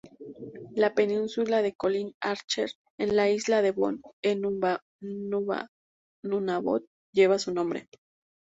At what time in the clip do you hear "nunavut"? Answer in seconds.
4.41-5.69